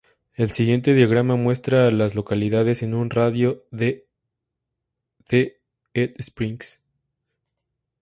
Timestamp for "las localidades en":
1.91-2.95